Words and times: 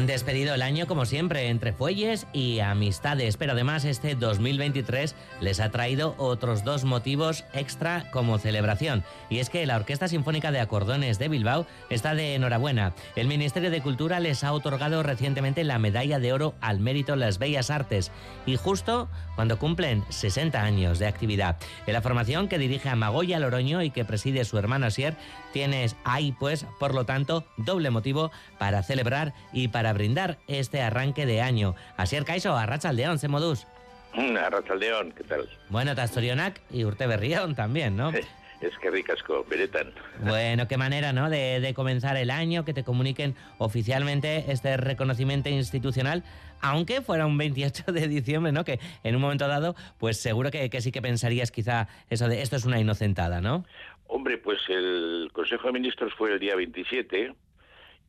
Han 0.00 0.06
despedido 0.06 0.54
el 0.54 0.62
año 0.62 0.86
como 0.86 1.04
siempre, 1.04 1.48
entre 1.48 1.74
fuelles 1.74 2.26
y 2.32 2.60
amistades, 2.60 3.36
pero 3.36 3.52
además 3.52 3.84
este 3.84 4.14
2023 4.14 5.14
les 5.42 5.60
ha 5.60 5.70
traído 5.70 6.14
otros 6.16 6.64
dos 6.64 6.84
motivos 6.84 7.44
extra 7.52 8.10
como 8.10 8.38
celebración. 8.38 9.04
Y 9.28 9.40
es 9.40 9.50
que 9.50 9.66
la 9.66 9.76
Orquesta 9.76 10.08
Sinfónica 10.08 10.52
de 10.52 10.60
Acordones 10.60 11.18
de 11.18 11.28
Bilbao 11.28 11.66
está 11.90 12.14
de 12.14 12.34
enhorabuena. 12.34 12.94
El 13.14 13.28
Ministerio 13.28 13.70
de 13.70 13.82
Cultura 13.82 14.20
les 14.20 14.42
ha 14.42 14.54
otorgado 14.54 15.02
recientemente 15.02 15.64
la 15.64 15.78
Medalla 15.78 16.18
de 16.18 16.32
Oro 16.32 16.54
al 16.62 16.80
Mérito 16.80 17.12
en 17.12 17.20
las 17.20 17.38
Bellas 17.38 17.68
Artes 17.68 18.10
y 18.46 18.56
justo 18.56 19.10
cuando 19.34 19.58
cumplen 19.58 20.02
60 20.08 20.62
años 20.62 20.98
de 20.98 21.08
actividad. 21.08 21.58
En 21.86 21.92
la 21.92 22.00
formación 22.00 22.48
que 22.48 22.56
dirige 22.56 22.88
a 22.88 22.96
Magoya 22.96 23.38
Loroño 23.38 23.82
y 23.82 23.90
que 23.90 24.06
preside 24.06 24.46
su 24.46 24.56
hermano 24.56 24.86
Asier, 24.86 25.18
tienes 25.52 25.94
ahí 26.04 26.32
pues, 26.32 26.64
por 26.78 26.94
lo 26.94 27.04
tanto, 27.04 27.44
doble 27.58 27.90
motivo 27.90 28.30
para 28.58 28.82
celebrar 28.82 29.34
y 29.52 29.68
para 29.68 29.89
brindar 29.92 30.38
este 30.48 30.80
arranque 30.82 31.26
de 31.26 31.40
año. 31.40 31.74
Asier 31.96 32.24
Caiso, 32.24 32.56
Arrachaldeón, 32.56 33.18
se 33.18 33.28
modus. 33.28 33.66
Mm, 34.14 34.36
Arrachaldeón, 34.36 35.12
¿qué 35.12 35.24
tal? 35.24 35.48
Bueno, 35.68 35.94
Tastorionac 35.94 36.60
y 36.70 36.84
Urte 36.84 37.06
Berrión 37.06 37.54
también, 37.54 37.96
¿no? 37.96 38.12
Es 38.60 38.76
que 38.76 38.90
ricasco, 38.90 39.46
beretan. 39.48 39.90
Bueno, 40.22 40.68
qué 40.68 40.76
manera, 40.76 41.14
¿no? 41.14 41.30
De, 41.30 41.60
de, 41.60 41.72
comenzar 41.72 42.18
el 42.18 42.30
año, 42.30 42.64
que 42.64 42.74
te 42.74 42.84
comuniquen 42.84 43.34
oficialmente 43.56 44.52
este 44.52 44.76
reconocimiento 44.76 45.48
institucional, 45.48 46.24
aunque 46.60 47.00
fuera 47.00 47.26
un 47.26 47.38
28 47.38 47.90
de 47.92 48.06
diciembre, 48.06 48.52
¿no? 48.52 48.64
Que 48.64 48.78
en 49.02 49.16
un 49.16 49.22
momento 49.22 49.48
dado, 49.48 49.74
pues 49.98 50.20
seguro 50.20 50.50
que, 50.50 50.68
que 50.68 50.82
sí 50.82 50.92
que 50.92 51.00
pensarías 51.00 51.50
quizá 51.50 51.88
eso 52.10 52.28
de 52.28 52.42
esto 52.42 52.56
es 52.56 52.66
una 52.66 52.78
inocentada, 52.78 53.40
¿no? 53.40 53.64
Hombre, 54.06 54.36
pues 54.36 54.58
el 54.68 55.30
Consejo 55.32 55.68
de 55.68 55.72
Ministros 55.72 56.12
fue 56.14 56.32
el 56.32 56.38
día 56.38 56.54
27 56.54 57.32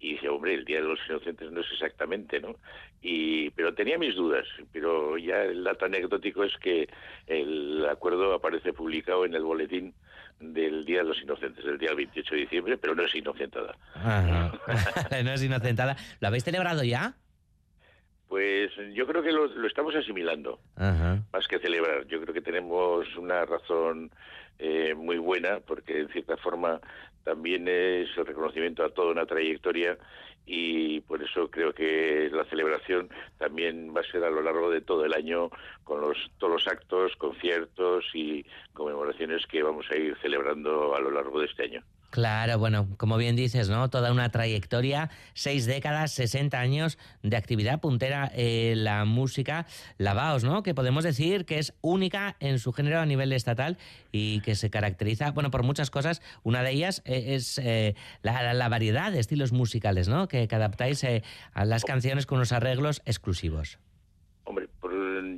y 0.02 0.14
dice, 0.14 0.30
hombre, 0.30 0.56
el 0.56 0.66
Día 0.66 0.82
de 0.82 0.88
los 0.88 1.00
Inocentes 1.08 1.52
no 1.52 1.62
es 1.62 1.72
exactamente, 1.72 2.40
¿no? 2.40 2.56
Y, 3.02 3.52
pero 3.52 3.74
tenía 3.74 4.00
mis 4.00 4.16
dudas, 4.16 4.48
pero 4.74 5.18
ya 5.18 5.44
el 5.44 5.64
dato 5.64 5.86
anecdótico 5.86 6.44
es 6.44 6.58
que 6.58 6.90
el 7.28 7.86
acuerdo 7.90 8.34
aparece 8.34 8.74
publicado 8.74 9.26
en 9.26 9.36
el 9.36 9.44
boletín 9.44 9.94
del 10.40 10.86
Día 10.86 11.00
de 11.00 11.10
los 11.10 11.22
Inocentes, 11.22 11.64
del 11.64 11.78
día 11.78 11.94
28 11.94 12.34
de 12.34 12.42
diciembre, 12.42 12.78
pero 12.78 12.96
no 12.96 13.04
es 13.04 13.14
inocentada. 13.14 13.78
Ajá. 13.94 14.52
no 15.24 15.32
es 15.34 15.44
inocentada. 15.44 15.96
¿Lo 16.20 16.28
habéis 16.28 16.44
celebrado 16.44 16.84
ya? 16.84 17.16
Pues 18.32 18.72
yo 18.94 19.06
creo 19.06 19.22
que 19.22 19.34
lo, 19.34 19.46
lo 19.48 19.68
estamos 19.68 19.94
asimilando, 19.94 20.62
Ajá. 20.78 21.22
más 21.34 21.46
que 21.50 21.60
celebrar. 21.60 22.08
Yo 22.08 22.22
creo 22.22 22.34
que 22.34 22.40
tenemos 22.40 23.06
una 23.18 23.44
razón 23.44 24.10
eh, 24.58 24.94
muy 24.96 25.18
buena, 25.18 25.60
porque 25.60 26.00
en 26.00 26.08
cierta 26.08 26.38
forma 26.38 26.80
también 27.26 27.68
es 27.68 28.08
el 28.16 28.26
reconocimiento 28.26 28.86
a 28.86 28.90
toda 28.90 29.12
una 29.12 29.26
trayectoria 29.26 29.98
y 30.46 31.02
por 31.02 31.22
eso 31.22 31.52
creo 31.52 31.74
que 31.74 32.30
la 32.32 32.46
celebración 32.46 33.10
también 33.38 33.94
va 33.94 34.00
a 34.00 34.10
ser 34.10 34.24
a 34.24 34.30
lo 34.30 34.42
largo 34.42 34.70
de 34.70 34.80
todo 34.80 35.04
el 35.04 35.14
año 35.14 35.50
con 35.84 36.00
los, 36.00 36.18
todos 36.38 36.54
los 36.54 36.68
actos, 36.70 37.18
conciertos 37.18 38.06
y 38.14 38.46
conmemoraciones 38.72 39.46
que 39.46 39.62
vamos 39.62 39.88
a 39.92 39.98
ir 39.98 40.16
celebrando 40.22 40.96
a 40.96 41.02
lo 41.02 41.12
largo 41.12 41.42
de 41.42 41.48
este 41.48 41.64
año. 41.64 41.84
Claro, 42.12 42.60
bueno, 42.60 42.90
como 42.98 43.16
bien 43.16 43.38
dices, 43.38 43.70
¿no? 43.70 43.90
Toda 43.90 44.12
una 44.12 44.30
trayectoria, 44.30 45.10
seis 45.34 45.66
décadas, 45.66 46.12
60 46.12 46.60
años 46.60 46.98
de 47.24 47.38
actividad 47.38 47.80
puntera 47.80 48.30
en 48.36 48.84
la 48.84 49.06
música 49.06 49.66
Lavaos, 49.98 50.44
¿no? 50.44 50.62
Que 50.62 50.76
podemos 50.76 51.06
decir 51.06 51.46
que 51.46 51.58
es 51.58 51.74
única 51.80 52.36
en 52.42 52.60
su 52.60 52.74
género 52.74 53.00
a 53.00 53.06
nivel 53.06 53.32
estatal 53.32 53.78
y 54.12 54.42
que 54.42 54.56
se 54.56 54.70
caracteriza, 54.70 55.32
bueno, 55.32 55.52
por 55.52 55.64
muchas 55.64 55.90
cosas. 55.90 56.22
Una 56.44 56.64
de 56.64 56.72
ellas 56.72 57.02
es 57.06 57.58
eh, 57.60 57.96
la, 58.24 58.54
la, 58.54 58.68
variedad 58.68 59.14
de 59.14 59.22
estilos 59.22 59.54
musicales, 59.54 60.10
¿no? 60.10 60.28
Que, 60.28 60.50
que 60.50 60.56
adaptáis 60.56 61.02
eh, 61.06 61.24
a 61.54 61.64
las 61.64 61.86
canciones 61.86 62.26
con 62.26 62.40
unos 62.40 62.52
arreglos 62.52 63.02
exclusivos. 63.06 63.80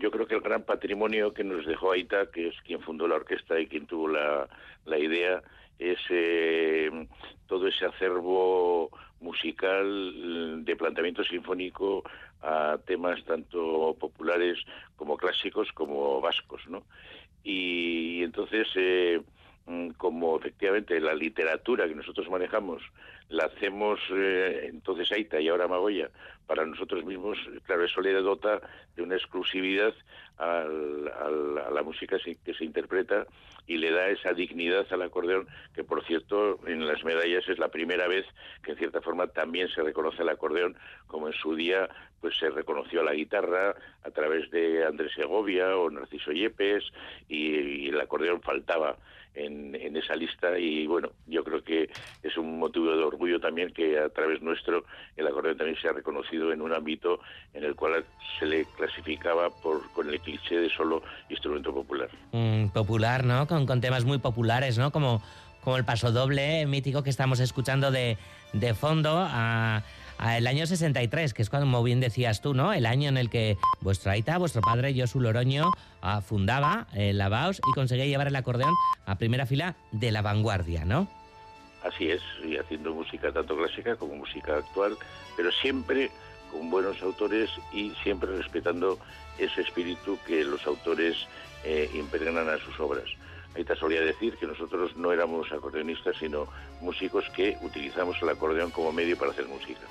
Yo 0.03 0.11
creo 0.11 0.27
que 0.27 0.35
el 0.35 0.41
gran 0.41 0.63
patrimonio 0.63 1.33
que 1.33 1.45
nos 1.45 1.65
dejó 1.65 1.93
Aita, 1.93 2.29
que 2.29 2.49
es 2.49 2.55
quien 2.65 2.81
fundó 2.81 3.07
la 3.07 3.15
orquesta 3.15 3.57
y 3.57 3.67
quien 3.67 3.85
tuvo 3.87 4.09
la, 4.09 4.49
la 4.83 4.99
idea, 4.99 5.41
es 5.79 5.97
eh, 6.09 7.07
todo 7.47 7.69
ese 7.69 7.85
acervo 7.85 8.89
musical 9.21 10.65
de 10.65 10.75
planteamiento 10.75 11.23
sinfónico 11.23 12.03
a 12.41 12.77
temas 12.85 13.23
tanto 13.23 13.95
populares 13.97 14.57
como 14.97 15.15
clásicos 15.15 15.71
como 15.71 16.19
vascos, 16.19 16.67
¿no? 16.67 16.83
Y 17.41 18.23
entonces, 18.23 18.67
eh, 18.75 19.21
como 19.97 20.37
efectivamente 20.37 20.99
la 20.99 21.13
literatura 21.13 21.87
que 21.87 21.95
nosotros 21.95 22.29
manejamos 22.29 22.81
la 23.29 23.45
hacemos 23.45 23.99
eh, 24.11 24.67
entonces 24.69 25.11
Aita 25.11 25.39
y 25.39 25.47
ahora 25.47 25.67
Magoya 25.67 26.09
para 26.45 26.65
nosotros 26.65 27.05
mismos, 27.05 27.37
claro, 27.65 27.85
eso 27.85 28.01
le 28.01 28.13
dota 28.13 28.61
de 28.95 29.01
una 29.01 29.15
exclusividad 29.15 29.93
al, 30.37 31.07
al, 31.07 31.57
a 31.57 31.71
la 31.71 31.83
música 31.83 32.17
que 32.43 32.53
se 32.53 32.65
interpreta 32.65 33.25
y 33.65 33.77
le 33.77 33.91
da 33.91 34.09
esa 34.09 34.33
dignidad 34.33 34.85
al 34.91 35.03
acordeón, 35.03 35.47
que 35.73 35.83
por 35.83 36.03
cierto 36.05 36.59
en 36.67 36.85
las 36.85 37.03
medallas 37.05 37.47
es 37.47 37.59
la 37.59 37.69
primera 37.69 38.07
vez 38.07 38.25
que 38.61 38.71
en 38.71 38.77
cierta 38.77 39.01
forma 39.01 39.27
también 39.27 39.69
se 39.69 39.81
reconoce 39.81 40.21
el 40.21 40.29
acordeón, 40.29 40.75
como 41.07 41.27
en 41.27 41.33
su 41.33 41.55
día 41.55 41.87
pues 42.19 42.37
se 42.37 42.49
reconoció 42.49 43.01
a 43.01 43.05
la 43.05 43.13
guitarra 43.13 43.75
a 44.03 44.11
través 44.11 44.51
de 44.51 44.85
Andrés 44.85 45.13
Segovia 45.15 45.77
o 45.77 45.89
Narciso 45.89 46.31
Yepes 46.31 46.83
y 47.29 47.87
el 47.87 47.99
acordeón 48.01 48.41
faltaba 48.41 48.97
en, 49.35 49.75
en, 49.75 49.95
esa 49.95 50.15
lista 50.15 50.57
y 50.57 50.85
bueno, 50.87 51.09
yo 51.27 51.43
creo 51.43 51.63
que 51.63 51.89
es 52.21 52.37
un 52.37 52.59
motivo 52.59 52.95
de 52.95 53.03
orgullo 53.03 53.39
también 53.39 53.73
que 53.73 53.99
a 53.99 54.09
través 54.09 54.41
nuestro 54.41 54.85
el 55.15 55.27
acordeón 55.27 55.57
también 55.57 55.77
se 55.81 55.87
ha 55.87 55.93
reconocido 55.93 56.51
en 56.51 56.61
un 56.61 56.73
ámbito 56.73 57.19
en 57.53 57.63
el 57.63 57.75
cual 57.75 58.05
se 58.39 58.45
le 58.45 58.65
clasificaba 58.77 59.49
por 59.49 59.91
con 59.91 60.09
el 60.09 60.19
cliché 60.19 60.55
de 60.57 60.69
solo 60.69 61.03
instrumento 61.29 61.73
popular. 61.73 62.09
Mm, 62.31 62.67
popular, 62.67 63.23
¿no? 63.23 63.47
Con, 63.47 63.65
con, 63.65 63.81
temas 63.81 64.05
muy 64.05 64.19
populares, 64.19 64.77
¿no? 64.77 64.91
Como, 64.91 65.21
como 65.63 65.77
el 65.77 65.85
paso 65.85 66.11
doble 66.11 66.65
mítico 66.65 67.03
que 67.03 67.09
estamos 67.09 67.39
escuchando 67.39 67.91
de, 67.91 68.17
de 68.53 68.73
fondo 68.73 69.15
a 69.17 69.83
el 70.37 70.47
año 70.47 70.65
63, 70.65 71.33
que 71.33 71.41
es 71.41 71.49
cuando, 71.49 71.65
como 71.65 71.83
bien 71.83 71.99
decías 71.99 72.41
tú, 72.41 72.53
¿no? 72.53 72.73
El 72.73 72.85
año 72.85 73.09
en 73.09 73.17
el 73.17 73.29
que 73.29 73.57
vuestra 73.81 74.13
Aita, 74.13 74.37
vuestro 74.37 74.61
padre 74.61 74.93
Josu 74.97 75.19
Loroño, 75.19 75.69
uh, 76.03 76.21
fundaba 76.21 76.87
el 76.93 77.17
Lavaos 77.17 77.59
y 77.59 77.71
conseguía 77.73 78.05
llevar 78.05 78.27
el 78.27 78.35
acordeón 78.35 78.73
a 79.05 79.17
primera 79.17 79.45
fila 79.45 79.75
de 79.91 80.11
la 80.11 80.21
vanguardia, 80.21 80.85
¿no? 80.85 81.07
Así 81.83 82.09
es, 82.09 82.21
y 82.45 82.57
haciendo 82.57 82.93
música 82.93 83.31
tanto 83.31 83.57
clásica 83.57 83.95
como 83.97 84.15
música 84.15 84.57
actual, 84.57 84.95
pero 85.35 85.51
siempre 85.51 86.09
con 86.51 86.69
buenos 86.69 87.01
autores 87.01 87.49
y 87.73 87.91
siempre 88.03 88.37
respetando 88.37 88.99
ese 89.37 89.61
espíritu 89.61 90.17
que 90.25 90.43
los 90.43 90.65
autores 90.65 91.17
eh, 91.65 91.89
impregnan 91.93 92.47
a 92.47 92.57
sus 92.59 92.79
obras. 92.79 93.05
Ahorita 93.53 93.75
solía 93.75 94.01
decir 94.01 94.35
que 94.37 94.47
nosotros 94.47 94.95
no 94.97 95.11
éramos 95.11 95.51
acordeonistas, 95.51 96.17
sino 96.17 96.47
músicos 96.81 97.23
que 97.35 97.55
utilizamos 97.61 98.19
el 98.21 98.29
acordeón 98.29 98.71
como 98.71 98.91
medio 98.91 99.15
para 99.15 99.31
hacer 99.31 99.47
música. 99.47 99.81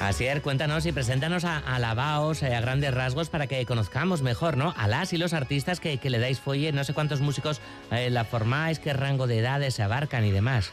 Así 0.00 0.26
es, 0.26 0.40
cuéntanos 0.40 0.86
y 0.86 0.92
preséntanos 0.92 1.44
a, 1.44 1.58
a 1.58 1.78
Lavaos 1.78 2.42
eh, 2.42 2.54
a 2.54 2.60
grandes 2.60 2.94
rasgos 2.94 3.30
para 3.30 3.46
que 3.46 3.66
conozcamos 3.66 4.22
mejor, 4.22 4.56
¿no? 4.56 4.72
A 4.76 4.86
las 4.86 5.12
y 5.12 5.18
los 5.18 5.32
artistas 5.32 5.80
que, 5.80 5.98
que 5.98 6.08
le 6.08 6.18
dais 6.18 6.38
folle, 6.38 6.70
no 6.72 6.84
sé 6.84 6.94
cuántos 6.94 7.20
músicos 7.20 7.60
eh, 7.90 8.08
la 8.08 8.24
formáis, 8.24 8.78
qué 8.78 8.92
rango 8.92 9.26
de 9.26 9.40
edades 9.40 9.74
se 9.74 9.82
abarcan 9.82 10.24
y 10.24 10.30
demás. 10.30 10.72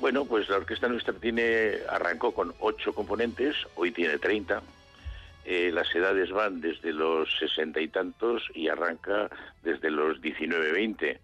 Bueno, 0.00 0.24
pues 0.26 0.48
la 0.48 0.58
orquesta 0.58 0.86
nuestra 0.86 1.12
tiene 1.12 1.72
arrancó 1.88 2.32
con 2.32 2.54
ocho 2.60 2.94
componentes, 2.94 3.56
hoy 3.74 3.90
tiene 3.90 4.18
30. 4.18 4.62
Eh, 5.44 5.70
las 5.72 5.92
edades 5.92 6.30
van 6.30 6.60
desde 6.60 6.92
los 6.92 7.28
sesenta 7.36 7.80
y 7.80 7.88
tantos 7.88 8.48
y 8.54 8.68
arranca 8.68 9.28
desde 9.62 9.90
los 9.90 10.20
19, 10.20 10.72
20. 10.72 11.20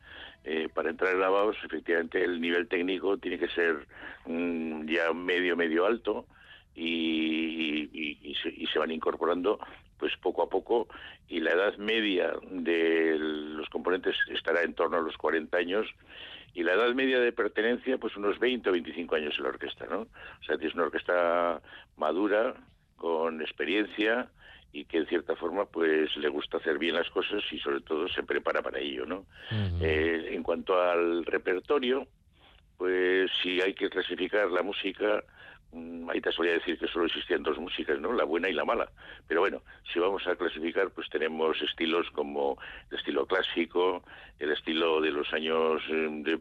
Eh, 0.47 0.69
para 0.75 0.91
entrar 0.91 1.15
en 1.15 1.21
Lavaos, 1.21 1.57
efectivamente, 1.65 2.23
el 2.23 2.41
nivel 2.41 2.67
técnico 2.67 3.17
tiene 3.17 3.39
que 3.39 3.49
ser 3.49 3.87
mmm, 4.27 4.85
ya 4.87 5.13
medio, 5.13 5.57
medio 5.57 5.87
alto 5.87 6.27
y, 6.75 7.89
y, 7.93 8.35
se, 8.43 8.49
y, 8.49 8.67
se, 8.67 8.79
van 8.81 8.91
incorporando 8.91 9.61
pues 9.99 10.17
poco 10.17 10.43
a 10.43 10.49
poco 10.49 10.89
y 11.29 11.39
la 11.39 11.53
edad 11.53 11.77
media 11.77 12.33
de 12.51 13.17
los 13.19 13.69
componentes 13.85 14.17
estará 14.31 14.63
en 14.63 14.73
torno 14.73 14.97
a 14.97 15.01
los 15.03 15.17
40 15.19 15.55
años 15.59 15.87
y 16.55 16.63
la 16.63 16.73
edad 16.73 16.95
media 16.95 17.21
de 17.21 17.33
pertenencia 17.33 17.99
pues 17.99 18.17
unos 18.17 18.39
20 18.39 18.71
o 18.71 18.73
25 18.73 19.15
años 19.15 19.35
en 19.37 19.43
la 19.45 19.51
orquesta, 19.51 19.87
¿no? 19.87 20.01
O 20.01 20.45
sea, 20.47 20.57
es 20.59 20.75
una 20.75 20.85
orquesta 20.85 21.61
madura, 21.99 22.55
con 22.97 23.43
experiencia 23.43 24.31
y 24.73 24.87
que 24.87 24.99
en 24.99 25.07
cierta 25.07 25.37
forma 25.37 25.67
pues 25.67 26.17
le 26.17 26.29
gusta 26.29 26.57
hacer 26.57 26.79
bien 26.79 26.95
las 26.95 27.11
cosas 27.11 27.43
y 27.53 27.59
sobre 27.59 27.81
todo 27.81 28.09
se 28.09 28.23
prepara 28.23 28.63
para 28.63 28.79
ello, 28.79 29.05
¿no? 29.05 29.27
Uh 29.51 29.55
-huh. 29.55 29.83
eh, 29.83 30.35
en 30.35 30.43
cuanto 30.43 30.81
al 30.81 31.27
repertorio, 31.27 32.07
pues 32.79 33.31
si 33.43 33.61
hay 33.61 33.75
que 33.75 33.91
clasificar 33.91 34.51
la 34.51 34.63
música 34.63 35.23
mm, 35.75 36.11
ahí 36.11 36.21
te 36.21 36.33
solía 36.33 36.53
decir 36.53 36.79
que 36.79 36.89
solo 36.89 37.07
existían 37.07 37.43
dos 37.43 37.59
músicas, 37.59 37.99
¿no? 38.01 38.13
La 38.13 38.25
buena 38.25 38.49
y 38.49 38.53
la 38.53 38.65
mala. 38.65 38.89
Pero 39.27 39.41
bueno, 39.41 39.63
si 39.93 39.99
vamos 39.99 40.27
a 40.27 40.37
clasificar, 40.37 40.91
pues 40.91 41.09
tenemos 41.11 41.61
estilos 41.61 42.11
como 42.13 42.59
el 42.91 42.99
estilo 42.99 43.27
clásico, 43.27 44.03
el 44.39 44.53
estilo 44.53 45.01
de 45.01 45.11
los 45.11 45.33
años 45.33 45.83
eh, 45.91 46.41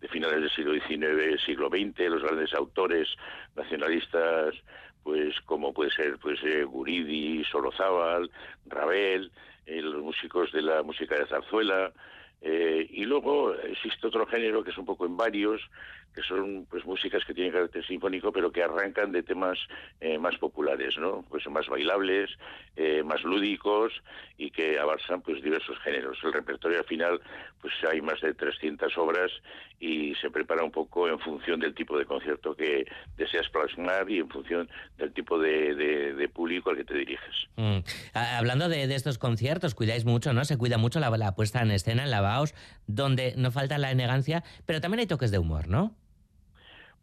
de, 0.00 0.08
finales 0.08 0.40
del 0.40 0.50
siglo 0.50 0.74
XIX, 0.74 1.42
siglo 1.44 1.68
XX, 1.68 1.98
los 2.10 2.22
grandes 2.22 2.54
autores 2.54 3.08
nacionalistas, 3.56 4.54
pues 5.02 5.40
como 5.42 5.72
puede 5.72 5.90
ser 5.90 6.18
pues 6.18 6.38
eh, 6.44 6.64
Guridi, 6.64 7.44
Sorozábal, 7.44 8.30
Ravel, 8.66 9.30
eh, 9.66 9.82
los 9.82 10.02
músicos 10.02 10.52
de 10.52 10.62
la 10.62 10.82
música 10.82 11.16
de 11.16 11.26
zarzuela, 11.26 11.92
eh, 12.40 12.86
y 12.90 13.04
luego 13.04 13.54
existe 13.54 14.06
otro 14.06 14.26
género 14.26 14.62
que 14.62 14.70
es 14.70 14.78
un 14.78 14.84
poco 14.84 15.06
en 15.06 15.16
varios, 15.16 15.60
que 16.14 16.22
son 16.22 16.66
pues 16.70 16.84
músicas 16.84 17.24
que 17.24 17.34
tienen 17.34 17.52
carácter 17.52 17.84
sinfónico, 17.86 18.32
pero 18.32 18.50
que 18.50 18.62
arrancan 18.62 19.12
de 19.12 19.22
temas 19.22 19.58
eh, 20.00 20.18
más 20.18 20.36
populares, 20.36 20.96
¿no? 20.98 21.24
Pues 21.28 21.46
más 21.48 21.66
bailables, 21.68 22.30
eh, 22.76 23.02
más 23.04 23.22
lúdicos 23.22 23.92
y 24.36 24.50
que 24.50 24.78
avanzan 24.78 25.20
pues 25.22 25.42
diversos 25.42 25.78
géneros. 25.80 26.18
El 26.22 26.32
repertorio 26.32 26.78
al 26.78 26.84
final, 26.84 27.20
pues 27.60 27.74
hay 27.90 28.00
más 28.00 28.20
de 28.20 28.34
300 28.34 28.96
obras 28.98 29.30
y 29.80 30.14
se 30.16 30.30
prepara 30.30 30.64
un 30.64 30.72
poco 30.72 31.08
en 31.08 31.18
función 31.20 31.60
del 31.60 31.74
tipo 31.74 31.96
de 31.98 32.04
concierto 32.04 32.54
que 32.54 32.84
deseas 33.16 33.48
plasmar 33.48 34.10
y 34.10 34.18
en 34.18 34.28
función 34.28 34.68
del 34.96 35.12
tipo 35.12 35.38
de, 35.38 36.28
público 36.32 36.70
al 36.70 36.76
que 36.76 36.84
te 36.84 36.94
diriges. 36.94 37.34
Mm. 37.56 37.78
Hablando 38.14 38.68
de, 38.68 38.82
estos 38.94 39.18
conciertos, 39.18 39.74
cuidáis 39.74 40.04
mucho, 40.04 40.32
¿no? 40.32 40.44
Se 40.44 40.56
cuida 40.58 40.78
mucho 40.78 41.00
la, 41.00 41.10
la 41.10 41.34
puesta 41.34 41.62
en 41.62 41.70
escena 41.70 42.04
en 42.04 42.10
la 42.10 42.20
Donde 42.86 43.34
no 43.36 43.50
falta 43.50 43.78
la 43.78 43.90
elegancia, 43.90 44.44
pero 44.66 44.80
también 44.80 45.00
hay 45.00 45.06
toques 45.06 45.30
de 45.30 45.38
humor, 45.38 45.68
¿no? 45.68 45.94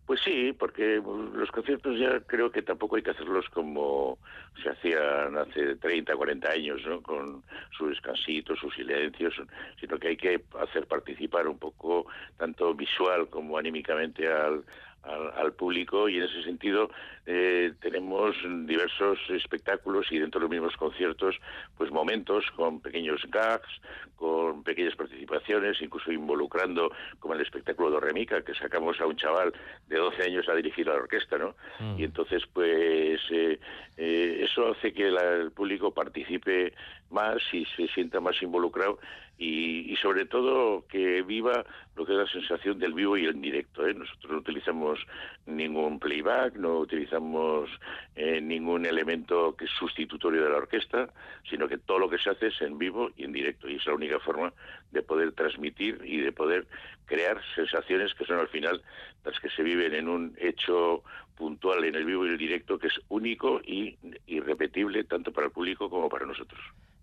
Pues 0.06 0.19
sí, 0.24 0.54
porque 0.54 1.01
los 1.33 1.50
conciertos 1.50 1.98
ya 1.98 2.19
creo 2.27 2.51
que 2.51 2.62
tampoco 2.62 2.95
hay 2.95 3.01
que 3.01 3.10
hacerlos 3.10 3.50
como 3.50 4.19
se 4.62 4.69
hacían 4.69 5.36
hace 5.36 5.77
30, 5.77 6.16
40 6.16 6.51
años, 6.51 6.81
¿no? 6.86 7.01
Con 7.01 7.44
sus 7.75 7.89
descansitos, 7.89 8.60
sus 8.60 8.74
silencios, 8.75 9.33
sino 9.80 9.98
que 9.98 10.10
hay 10.10 10.18
que 10.18 10.44
hacer 10.62 10.86
participar 10.86 11.48
un 11.48 11.57
poco, 11.57 12.06
tanto 12.38 12.75
visual 12.75 13.30
como 13.30 13.57
anímicamente 13.57 14.31
al, 14.31 14.63
al, 15.06 15.54
público 15.54 16.10
y 16.10 16.18
en 16.18 16.24
ese 16.24 16.44
sentido 16.44 16.90
eh, 17.25 17.74
tenemos 17.80 18.36
diversos 18.66 19.19
espectáculos 19.30 20.07
y 20.12 20.19
dentro 20.19 20.40
de 20.40 20.44
los 20.44 20.52
mismos 20.52 20.75
conciertos 20.78 21.36
pues 21.78 21.92
momentos 21.92 22.46
con 22.56 22.81
pequeños 22.81 23.22
gags, 23.30 23.69
con 24.16 24.63
pequeñas 24.63 24.96
participaciones, 24.96 25.81
incluso 25.81 26.12
involucrando 26.12 26.92
como 27.19 27.36
el 27.36 27.42
espectáculo 27.42 27.92
de 27.92 28.00
Remica 28.00 28.42
que 28.42 28.54
sacamos 28.56 29.00
a 29.00 29.06
un 29.06 29.16
chaval 29.16 29.54
de 29.88 29.98
12 29.98 30.24
años 30.24 30.50
a 30.50 30.56
dirigir 30.56 30.90
a 30.90 30.94
la 30.94 31.00
orquesta, 31.00 31.38
¿no? 31.38 31.56
Mm. 31.80 32.00
Y 32.00 32.04
entonces 32.04 32.44
pues 32.52 33.22
eh, 33.31 33.60
eh, 33.98 34.40
eso 34.44 34.72
hace 34.72 34.94
que 34.94 35.07
el 35.07 35.52
público 35.52 35.92
participe 35.92 36.74
más 37.12 37.38
y 37.54 37.66
se 37.66 37.88
sienta 37.88 38.19
más 38.19 38.42
involucrado 38.42 39.00
y, 39.37 39.95
sobre 40.01 40.25
todo 40.25 40.85
que 40.87 41.21
viva 41.23 41.65
lo 41.95 42.05
que 42.05 42.11
es 42.11 42.17
la 42.17 42.27
sensación 42.27 42.79
del 42.79 42.93
vivo 42.93 43.17
y 43.17 43.25
el 43.25 43.41
directo. 43.41 43.87
¿eh? 43.87 43.93
Nosotros 43.93 44.31
no 44.31 44.37
utilizamos 44.39 44.99
ningún 45.45 45.99
playback, 45.99 46.55
no 46.55 46.79
utilizamos 46.79 47.69
eh, 48.15 48.39
ningún 48.41 48.85
elemento 48.85 49.55
que 49.55 49.65
es 49.65 49.71
sustitutorio 49.71 50.43
de 50.43 50.49
la 50.49 50.57
orquesta, 50.57 51.09
sino 51.49 51.67
que 51.67 51.77
todo 51.77 51.99
lo 51.99 52.09
que 52.09 52.17
se 52.17 52.29
hace 52.29 52.47
es 52.47 52.61
en 52.61 52.77
vivo 52.77 53.09
y 53.17 53.23
en 53.23 53.33
directo. 53.33 53.69
Y 53.69 53.75
es 53.75 53.85
la 53.85 53.93
única 53.93 54.19
forma 54.19 54.53
de 54.91 55.01
poder 55.01 55.31
transmitir 55.31 56.01
y 56.03 56.17
de 56.17 56.31
poder 56.31 56.67
crear 57.05 57.41
sensaciones 57.55 58.13
que 58.13 58.25
son 58.25 58.39
al 58.39 58.47
final 58.47 58.81
las 59.23 59.39
que 59.39 59.49
se 59.49 59.63
viven 59.63 59.93
en 59.93 60.07
un 60.07 60.35
hecho 60.39 61.03
puntual 61.35 61.83
en 61.83 61.95
el 61.95 62.05
vivo 62.05 62.25
y 62.25 62.29
el 62.29 62.37
directo 62.37 62.79
que 62.79 62.87
es 62.87 62.99
único 63.09 63.61
y 63.65 63.97
irrepetible 64.27 65.03
tanto 65.03 65.31
para 65.31 65.47
el 65.47 65.53
público 65.53 65.89
como 65.89 66.09
para 66.09 66.25
nosotros. 66.25 66.61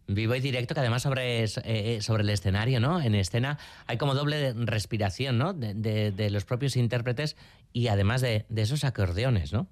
Vivo 0.09 0.35
y 0.35 0.41
directo, 0.41 0.75
que 0.75 0.81
además 0.81 1.03
sobre, 1.03 1.45
eh, 1.45 1.47
eh, 1.65 2.01
sobre 2.01 2.23
el 2.25 2.31
escenario, 2.31 2.81
¿no? 2.81 3.01
En 3.01 3.15
escena 3.15 3.59
hay 3.87 3.99
como 3.99 4.15
doble 4.15 4.53
respiración, 4.53 5.39
¿no? 5.39 5.53
De, 5.53 6.29
los 6.31 6.45
propios 6.45 6.77
intérpretes 6.77 7.37
y 7.73 7.89
además 7.89 8.21
de, 8.21 8.45
esos 8.57 8.85
acordeones, 8.85 9.53
¿no? 9.53 9.69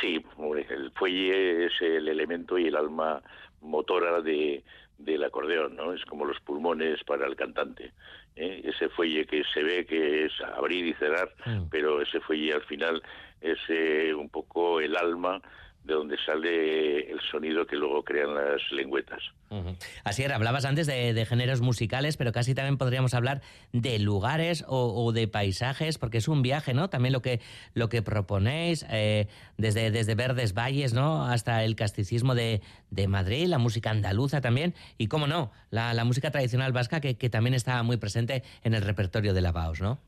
Sí, 0.00 0.24
el 0.70 0.90
fuelle 0.92 1.66
es 1.66 1.72
el 1.80 2.08
elemento 2.08 2.58
y 2.58 2.68
el 2.68 2.76
alma 2.76 3.22
motora 3.60 4.20
de, 4.20 4.64
del 4.98 5.24
acordeón, 5.24 5.76
¿no? 5.76 5.92
Es 5.92 6.04
como 6.04 6.24
los 6.24 6.40
pulmones 6.40 7.02
para 7.04 7.26
el 7.26 7.36
cantante. 7.36 7.92
¿eh? 8.36 8.62
Ese 8.64 8.88
fuelle 8.88 9.26
que 9.26 9.42
se 9.52 9.62
ve 9.62 9.84
que 9.84 10.26
es 10.26 10.32
abrir 10.56 10.86
y 10.86 10.94
cerrar, 10.94 11.34
mm. 11.44 11.68
pero 11.70 12.00
ese 12.00 12.20
fuelle 12.20 12.54
al 12.54 12.62
final 12.62 13.02
es 13.40 13.58
un 14.16 14.28
poco 14.28 14.80
el 14.80 14.96
alma 14.96 15.42
de 15.84 15.94
donde 15.94 16.16
sale 16.24 17.10
el 17.10 17.20
sonido 17.30 17.66
que 17.66 17.76
luego 17.76 18.04
crean 18.04 18.34
las 18.34 18.60
lengüetas. 18.70 19.20
Así 20.04 20.22
era, 20.22 20.36
hablabas 20.36 20.64
antes 20.64 20.86
de, 20.86 21.26
géneros 21.26 21.60
musicales, 21.60 22.16
pero 22.16 22.32
casi 22.32 22.54
también 22.54 22.78
podríamos 22.78 23.14
hablar 23.14 23.42
de 23.72 23.98
lugares 23.98 24.64
o, 24.68 25.12
de 25.12 25.28
paisajes, 25.28 25.98
porque 25.98 26.18
es 26.18 26.28
un 26.28 26.42
viaje, 26.42 26.72
¿no? 26.72 26.88
También 26.88 27.12
lo 27.12 27.20
que, 27.20 27.40
lo 27.74 27.88
que 27.88 28.00
proponéis, 28.00 28.86
eh, 28.90 29.26
desde, 29.58 29.90
desde 29.90 30.14
Verdes 30.14 30.54
Valles, 30.54 30.94
¿no? 30.94 31.26
Hasta 31.26 31.64
el 31.64 31.76
casticismo 31.76 32.34
de, 32.34 32.60
Madrid, 33.08 33.46
la 33.46 33.58
música 33.58 33.90
andaluza 33.90 34.40
también, 34.40 34.74
y 34.96 35.08
cómo 35.08 35.26
no, 35.26 35.50
la, 35.70 36.04
música 36.04 36.30
tradicional 36.30 36.72
vasca 36.72 37.00
que, 37.00 37.16
que, 37.16 37.28
también 37.28 37.54
está 37.54 37.82
muy 37.82 37.96
presente 37.96 38.42
en 38.62 38.74
el 38.74 38.82
repertorio 38.82 39.34
de 39.34 39.40
la 39.40 39.52
BAOS, 39.52 39.80
¿no? 39.80 39.98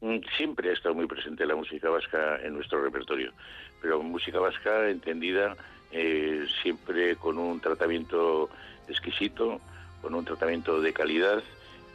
Mm, 0.00 0.18
siempre 0.36 0.70
ha 0.70 0.72
estado 0.74 0.94
muy 0.94 1.06
presente 1.06 1.46
la 1.46 1.56
música 1.56 1.88
vasca 1.88 2.38
en 2.42 2.54
nuestro 2.54 2.82
repertorio 2.82 3.32
pero 3.80 4.02
música 4.02 4.38
vasca 4.38 4.88
entendida 4.88 5.56
eh, 5.92 6.46
siempre 6.62 7.16
con 7.16 7.38
un 7.38 7.60
tratamiento 7.60 8.50
exquisito, 8.88 9.60
con 10.02 10.14
un 10.14 10.24
tratamiento 10.24 10.80
de 10.80 10.92
calidad 10.92 11.42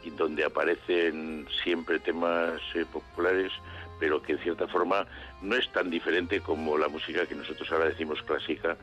y 0.02 0.10
donde 0.10 0.44
aparecen 0.44 1.46
siempre 1.62 1.98
temas 2.00 2.60
eh, 2.74 2.84
populares, 2.90 3.52
pero 4.00 4.22
que 4.22 4.32
en 4.32 4.38
cierta 4.38 4.66
forma 4.66 5.06
no 5.42 5.54
es 5.54 5.70
tan 5.72 5.90
diferente 5.90 6.40
como 6.40 6.78
la 6.78 6.88
música 6.88 7.26
que 7.26 7.34
nosotros 7.34 7.70
ahora 7.70 7.90
decimos 7.90 8.22
clásica, 8.22 8.76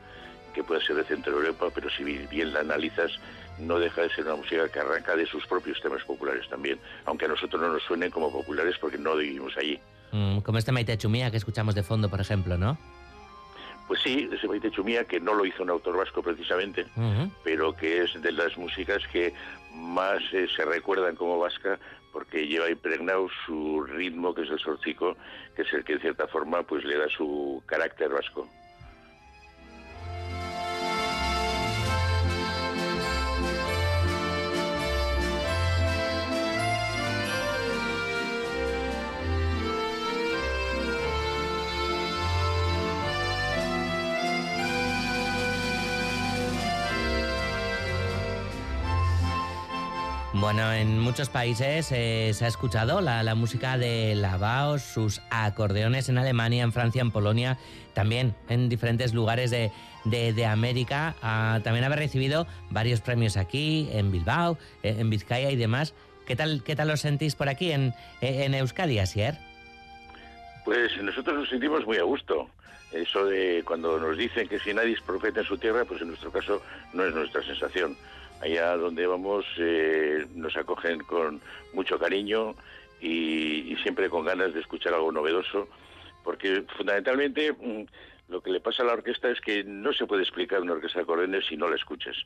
que 0.52 0.64
puede 0.64 0.84
ser 0.84 0.96
de 0.96 1.04
Centro 1.04 1.32
Europa, 1.32 1.68
pero 1.74 1.88
si 1.90 2.04
bien 2.04 2.52
la 2.52 2.60
analizas, 2.60 3.12
no 3.58 3.78
deja 3.78 4.02
de 4.02 4.10
ser 4.10 4.24
una 4.24 4.36
música 4.36 4.68
que 4.68 4.80
arranca 4.80 5.16
de 5.16 5.26
sus 5.26 5.46
propios 5.46 5.80
temas 5.80 6.02
populares 6.04 6.48
también, 6.48 6.78
aunque 7.04 7.26
a 7.26 7.28
nosotros 7.28 7.60
no 7.60 7.72
nos 7.72 7.82
suenen 7.82 8.10
como 8.10 8.32
populares 8.32 8.76
porque 8.80 8.98
no 8.98 9.16
vivimos 9.16 9.56
allí. 9.56 9.78
Mm, 10.12 10.38
como 10.40 10.58
este 10.58 10.72
Maite 10.72 10.98
Chumía 10.98 11.30
que 11.30 11.36
escuchamos 11.36 11.74
de 11.74 11.82
fondo, 11.82 12.08
por 12.08 12.20
ejemplo, 12.20 12.56
¿no? 12.56 12.78
Pues 13.86 14.00
sí, 14.02 14.28
ese 14.32 14.46
Maite 14.46 14.70
Chumía, 14.70 15.04
que 15.04 15.18
no 15.18 15.34
lo 15.34 15.44
hizo 15.44 15.64
un 15.64 15.70
autor 15.70 15.96
vasco 15.96 16.22
precisamente, 16.22 16.86
pero 17.42 17.74
que 17.74 18.04
es 18.04 18.22
de 18.22 18.30
las 18.30 18.56
músicas 18.56 19.02
que 19.12 19.34
más 19.74 20.22
eh, 20.32 20.46
se 20.54 20.64
recuerdan 20.64 21.16
como 21.16 21.38
vasca 21.40 21.78
porque 22.12 22.46
lleva 22.46 22.70
impregnado 22.70 23.28
su 23.44 23.82
ritmo, 23.82 24.34
que 24.34 24.42
es 24.42 24.50
el 24.50 24.58
sorcico, 24.60 25.16
que 25.56 25.62
es 25.62 25.72
el 25.72 25.84
que 25.84 25.94
en 25.94 26.00
cierta 26.00 26.26
forma 26.28 26.62
pues 26.62 26.84
le 26.84 26.98
da 26.98 27.08
su 27.08 27.62
carácter 27.66 28.10
vasco. 28.10 28.48
Bueno, 50.40 50.72
en 50.72 50.98
muchos 50.98 51.28
países 51.28 51.92
eh, 51.92 52.30
se 52.32 52.46
ha 52.46 52.48
escuchado 52.48 53.02
la, 53.02 53.34
música 53.34 53.76
de 53.76 54.14
Lavaos, 54.14 54.80
sus 54.80 55.20
acordeones 55.28 56.08
en 56.08 56.16
Alemania, 56.16 56.62
en 56.62 56.72
Francia, 56.72 57.02
en 57.02 57.10
Polonia, 57.10 57.58
también 57.92 58.34
en 58.48 58.70
diferentes 58.70 59.12
lugares 59.12 59.50
de, 59.50 60.46
América. 60.46 61.14
Ah, 61.20 61.60
también 61.62 61.84
haber 61.84 61.98
recibido 61.98 62.46
varios 62.70 63.02
premios 63.02 63.36
aquí, 63.36 63.90
en 63.92 64.10
Bilbao, 64.10 64.56
eh, 64.82 64.96
en 64.98 65.10
Vizcaya 65.10 65.50
y 65.50 65.56
demás. 65.56 65.92
¿Qué 66.26 66.36
tal, 66.36 66.62
qué 66.64 66.74
tal 66.74 66.88
lo 66.88 66.96
sentís 66.96 67.34
por 67.34 67.50
aquí 67.50 67.72
en, 67.72 67.92
en 68.22 68.54
Euskadi, 68.54 68.98
Asier? 68.98 69.36
Pues 70.64 70.90
nosotros 71.02 71.40
nos 71.40 71.50
sentimos 71.50 71.84
muy 71.84 71.98
a 71.98 72.04
gusto. 72.04 72.48
Eso 72.92 73.26
de 73.26 73.62
cuando 73.66 74.00
nos 74.00 74.16
dicen 74.16 74.48
que 74.48 74.58
si 74.58 74.72
nadie 74.72 74.94
es 74.94 75.02
profeta 75.02 75.40
en 75.40 75.46
su 75.46 75.58
tierra, 75.58 75.84
pues 75.84 76.00
en 76.00 76.08
nuestro 76.08 76.32
caso 76.32 76.62
no 76.94 77.04
es 77.04 77.14
nuestra 77.14 77.42
sensación 77.42 77.94
allá 78.40 78.76
donde 78.76 79.06
vamos 79.06 79.44
eh, 79.58 80.26
nos 80.34 80.56
acogen 80.56 81.00
con 81.00 81.40
mucho 81.72 81.98
cariño 81.98 82.54
y, 83.00 83.76
siempre 83.82 84.10
con 84.10 84.24
ganas 84.24 84.52
de 84.52 84.60
escuchar 84.60 84.92
algo 84.92 85.10
novedoso, 85.10 85.68
porque 86.22 86.64
fundamentalmente 86.76 87.52
mm, 87.52 87.84
lo 88.28 88.42
que 88.42 88.50
le 88.50 88.60
pasa 88.60 88.82
a 88.82 88.86
la 88.86 88.92
orquesta 88.92 89.30
es 89.30 89.40
que 89.40 89.64
no 89.64 89.92
se 89.92 90.06
puede 90.06 90.22
explicar 90.22 90.60
una 90.60 90.74
orquesta 90.74 90.98
de 90.98 91.02
acordeones 91.04 91.46
si 91.46 91.56
no 91.56 91.68
la 91.68 91.76
escuchas. 91.76 92.16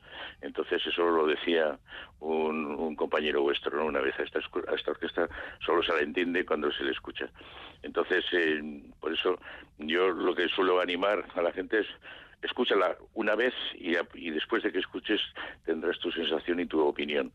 Entonces 0.41 0.85
eso 0.85 1.03
lo 1.09 1.25
decía 1.25 1.79
un, 2.19 2.95
compañero 2.95 3.41
vuestro, 3.41 3.77
¿no? 3.77 3.85
Una 3.85 4.01
vez 4.01 4.17
a 4.19 4.23
esta, 4.23 4.39
a 4.39 4.75
esta 4.75 4.91
orquesta 4.91 5.27
solo 5.65 5.81
se 5.81 5.93
la 5.93 6.01
entiende 6.01 6.45
cuando 6.45 6.71
se 6.71 6.83
le 6.83 6.91
escucha. 6.91 7.27
Entonces, 7.81 8.23
eh, 8.31 8.81
por 8.99 9.13
eso 9.13 9.39
yo 9.79 10.09
lo 10.09 10.35
que 10.35 10.47
suelo 10.49 10.79
animar 10.79 11.25
a 11.35 11.41
la 11.41 11.51
gente 11.51 11.79
es 11.79 11.87
escúchala 12.41 12.97
una 13.13 13.35
vez 13.35 13.53
y, 13.75 13.95
y, 14.13 14.31
después 14.31 14.63
de 14.63 14.71
que 14.71 14.79
escuches 14.79 15.21
tendrás 15.65 15.99
tu 15.99 16.11
sensación 16.11 16.59
y 16.59 16.65
tu 16.65 16.85
opinión 16.85 17.31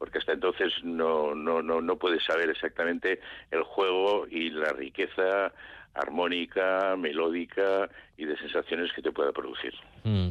porque 0.00 0.18
hasta 0.18 0.32
entonces 0.32 0.72
no, 0.82 1.34
no, 1.34 1.60
no, 1.60 1.82
no 1.82 1.96
puedes 1.96 2.24
saber 2.24 2.48
exactamente 2.48 3.20
el 3.50 3.62
juego 3.62 4.26
y 4.30 4.48
la 4.48 4.72
riqueza 4.72 5.52
armónica, 5.94 6.96
melódica 6.96 7.88
y 8.16 8.24
de 8.24 8.36
sensaciones 8.38 8.92
que 8.92 9.02
te 9.02 9.10
pueda 9.12 9.32
producir. 9.32 9.72
Mm. 10.04 10.30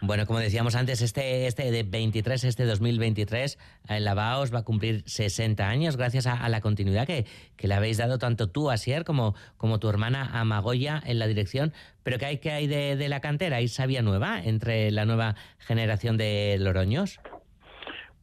Bueno, 0.00 0.26
como 0.26 0.38
decíamos 0.38 0.74
antes, 0.74 1.00
este, 1.02 1.46
este 1.46 1.70
de 1.70 1.82
23, 1.82 2.44
este 2.44 2.64
2023, 2.64 3.58
el 3.88 4.04
Lavaos 4.04 4.52
va 4.54 4.60
a 4.60 4.64
cumplir 4.64 5.02
60 5.06 5.66
años 5.66 5.96
gracias 5.96 6.26
a, 6.26 6.48
la 6.48 6.60
continuidad 6.60 7.06
que, 7.06 7.26
que, 7.56 7.68
le 7.68 7.74
habéis 7.74 7.98
dado 7.98 8.18
tanto 8.18 8.48
tú, 8.48 8.70
Asier, 8.70 9.04
como, 9.04 9.34
como 9.56 9.80
tu 9.80 9.88
hermana 9.88 10.40
Amagoya 10.40 11.02
en 11.04 11.18
la 11.18 11.26
dirección. 11.26 11.72
Pero 12.02 12.18
¿qué 12.18 12.26
hay, 12.26 12.38
qué 12.38 12.52
hay 12.52 12.66
de, 12.66 12.96
de 12.96 13.08
la 13.08 13.20
cantera? 13.20 13.56
¿Hay 13.56 13.68
sabia 13.68 14.02
nueva 14.02 14.40
entre 14.42 14.90
la 14.90 15.04
nueva 15.04 15.34
generación 15.58 16.16
de 16.16 16.56
Loroños? 16.60 17.20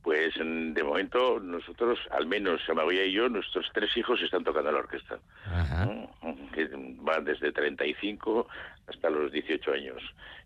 Pues 0.06 0.36
de 0.36 0.84
momento 0.84 1.40
nosotros, 1.40 1.98
al 2.12 2.28
menos 2.28 2.62
Amagoya 2.70 3.04
y 3.06 3.12
yo, 3.14 3.28
nuestros 3.28 3.66
tres 3.74 3.90
hijos 3.98 4.22
están 4.22 4.44
tocando 4.44 4.72
la 4.72 4.78
orquesta. 4.78 5.18
Que 6.54 6.70
van 7.02 7.26
desde 7.26 7.52
35 7.52 8.48
hasta 8.86 9.10
los 9.10 9.32
18 9.32 9.72
años. 9.72 10.04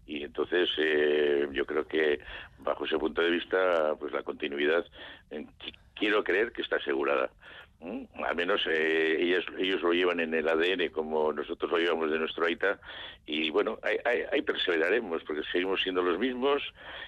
Y 0.07 0.23
entonces 0.23 0.69
eh, 0.77 1.45
yo 1.51 1.65
creo 1.65 1.85
que 1.85 2.21
bajo 2.59 2.85
ese 2.85 2.97
punto 2.97 3.21
de 3.21 3.31
vista, 3.31 3.95
pues 3.99 4.13
la 4.13 4.23
continuidad, 4.23 4.85
eh, 5.29 5.45
quiero 5.93 6.23
creer 6.23 6.53
que 6.53 6.61
está 6.61 6.77
asegurada. 6.77 7.29
Mm, 7.81 8.03
al 8.25 8.35
menos 8.35 8.61
eh, 8.67 9.15
ellos, 9.21 9.45
ellos 9.57 9.81
lo 9.81 9.93
llevan 9.93 10.19
en 10.19 10.33
el 10.33 10.49
ADN 10.49 10.89
como 10.89 11.31
nosotros 11.31 11.71
lo 11.71 11.77
llevamos 11.77 12.11
de 12.11 12.19
nuestro 12.19 12.45
AITA 12.45 12.77
y 13.25 13.49
bueno, 13.51 13.79
ahí, 13.83 14.41
perseveraremos 14.41 15.23
porque 15.23 15.43
seguimos 15.49 15.81
siendo 15.81 16.01
los 16.01 16.19
mismos 16.19 16.61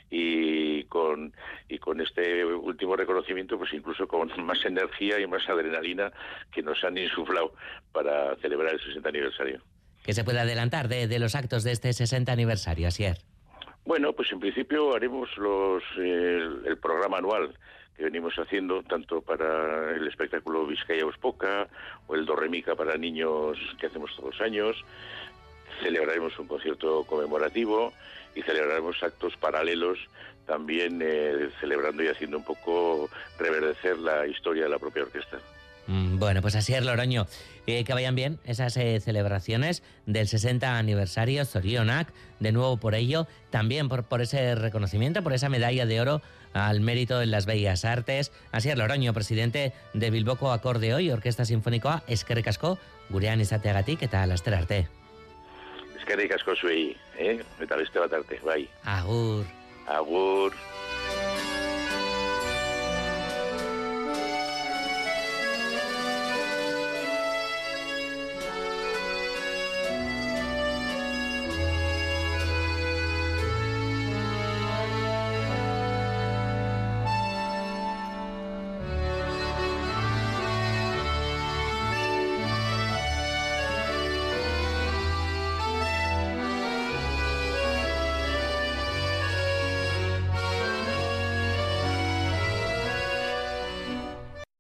y 0.09 0.85
con, 0.85 1.33
y 1.67 1.77
con 1.77 1.99
este 1.99 2.45
último 2.45 2.95
reconocimiento 2.95 3.57
pues 3.57 3.73
incluso 3.73 4.07
con 4.07 4.31
más 4.45 4.63
energía 4.63 5.19
y 5.19 5.27
más 5.27 5.47
adrenalina 5.49 6.09
que 6.53 6.63
nos 6.63 6.81
han 6.85 6.97
insuflado 6.97 7.53
para 7.91 8.37
celebrar 8.37 8.73
el 8.73 8.79
60 8.79 9.09
aniversario. 9.09 9.61
¿Qué 10.03 10.13
se 10.13 10.23
puede 10.23 10.39
adelantar 10.39 10.87
de, 10.87 11.19
los 11.19 11.35
actos 11.35 11.65
de 11.65 11.73
este 11.73 11.91
60 11.91 12.31
aniversario, 12.31 12.87
Asier? 12.87 13.17
Bueno, 13.83 14.13
pues 14.13 14.31
en 14.31 14.39
principio 14.39 14.95
haremos 14.95 15.29
los, 15.37 15.83
el 15.97 16.77
programa 16.81 17.17
anual 17.17 17.53
que 17.95 18.03
venimos 18.03 18.33
haciendo 18.37 18.83
tanto 18.83 19.21
para 19.21 19.91
el 19.95 20.07
espectáculo 20.07 20.65
Vizcaya 20.65 21.05
Ospoca 21.05 21.67
o 22.07 22.15
el 22.15 22.25
Dorremica 22.25 22.75
para 22.75 22.97
niños 22.97 23.57
que 23.79 23.87
hacemos 23.87 24.15
todos 24.15 24.33
los 24.33 24.41
años. 24.41 24.83
Celebraremos 25.81 26.37
un 26.39 26.47
concierto 26.47 27.03
conmemorativo 27.05 27.93
y 28.35 28.41
celebraremos 28.41 29.01
actos 29.03 29.35
paralelos 29.37 29.99
también 30.45 30.99
eh, 31.03 31.49
celebrando 31.59 32.03
y 32.03 32.07
haciendo 32.07 32.37
un 32.37 32.43
poco 32.43 33.09
reverdecer 33.39 33.97
la 33.99 34.27
historia 34.27 34.63
de 34.63 34.69
la 34.69 34.79
propia 34.79 35.03
orquesta. 35.03 35.39
Mm, 35.87 36.19
bueno, 36.19 36.41
pues 36.41 36.55
así 36.55 36.73
es, 36.73 36.83
Loroño. 36.83 37.27
Eh, 37.67 37.83
que 37.83 37.93
vayan 37.93 38.15
bien 38.15 38.39
esas 38.43 38.75
eh, 38.77 38.99
celebraciones 38.99 39.83
del 40.05 40.27
60 40.27 40.77
aniversario 40.77 41.45
Zorionak. 41.45 42.11
De 42.39 42.51
nuevo 42.51 42.77
por 42.77 42.95
ello, 42.95 43.27
también 43.49 43.87
por, 43.87 44.03
por 44.03 44.21
ese 44.21 44.55
reconocimiento, 44.55 45.21
por 45.23 45.33
esa 45.33 45.49
medalla 45.49 45.85
de 45.85 46.01
oro 46.01 46.21
al 46.53 46.81
mérito 46.81 47.21
en 47.21 47.31
las 47.31 47.45
bellas 47.45 47.85
artes. 47.85 48.31
Así 48.51 48.69
es, 48.69 48.77
Loroño, 48.77 49.13
presidente 49.13 49.73
de 49.93 50.09
Bilboko 50.09 50.51
Acordeo 50.51 50.99
y 50.99 51.11
Orquesta 51.11 51.45
Sinfónicoa, 51.45 52.03
eskerrik 52.07 52.47
asko, 52.47 52.77
gurean 53.09 53.41
izateagatik 53.41 54.03
eta 54.03 54.25
laster 54.25 54.55
arte. 54.55 54.87
Eskerrik 55.97 56.33
asko 56.35 56.55
zuei, 56.55 56.95
eh? 57.17 57.39
eta 57.61 57.77
beste 57.77 57.99
bat 57.99 58.13
arte, 58.13 58.39
bai. 58.43 58.65
Agur. 58.83 59.45
Agur. 59.87 60.53